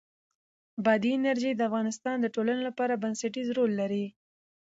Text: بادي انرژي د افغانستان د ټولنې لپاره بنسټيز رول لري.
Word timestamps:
بادي 0.85 1.11
انرژي 1.17 1.51
د 1.55 1.61
افغانستان 1.69 2.15
د 2.21 2.25
ټولنې 2.35 2.61
لپاره 2.69 3.01
بنسټيز 3.03 3.47
رول 3.57 3.71
لري. 3.81 4.05